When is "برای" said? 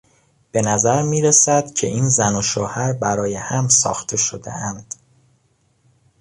2.93-3.33